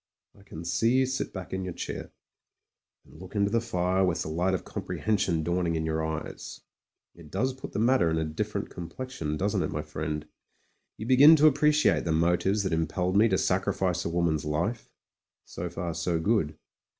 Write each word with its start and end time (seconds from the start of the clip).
I 0.35 0.41
can 0.41 0.65
see 0.65 0.93
you 0.97 1.05
sit 1.05 1.31
back 1.31 1.53
in 1.53 1.63
your 1.63 1.75
chair, 1.75 2.09
and 3.05 3.21
look 3.21 3.35
into 3.35 3.51
the 3.51 3.61
fire 3.61 4.03
with 4.03 4.23
the 4.23 4.29
light 4.29 4.55
of 4.55 4.65
comprehension 4.65 5.43
dawning 5.43 5.75
in 5.75 5.85
your 5.85 6.03
eyes; 6.03 6.61
it 7.13 7.29
does 7.29 7.53
put 7.53 7.71
the 7.73 7.77
matter 7.77 8.09
in 8.09 8.17
a 8.17 8.25
different 8.25 8.71
com 8.71 8.89
plexion, 8.89 9.37
doesn't 9.37 9.61
it, 9.61 9.69
my 9.69 9.83
friend? 9.83 10.27
You 10.97 11.05
begin 11.05 11.35
to 11.35 11.51
appre 11.51 11.69
ciate 11.69 12.03
the 12.05 12.11
motives 12.13 12.63
that 12.63 12.73
impelled 12.73 13.15
me 13.15 13.27
to 13.29 13.37
sacrifice 13.37 14.03
a 14.03 14.09
wom 14.09 14.27
an's 14.27 14.43
life; 14.43 14.89
so 15.45 15.69
far 15.69 15.93
so 15.93 16.19
good. 16.19 16.57